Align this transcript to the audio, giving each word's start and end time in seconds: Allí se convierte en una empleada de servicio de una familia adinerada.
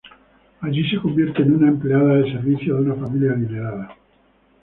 Allí 0.61 0.89
se 0.89 0.99
convierte 0.99 1.43
en 1.43 1.57
una 1.57 1.67
empleada 1.67 2.15
de 2.15 2.31
servicio 2.31 2.73
de 2.73 2.81
una 2.89 2.95
familia 2.95 3.33
adinerada. 3.33 3.95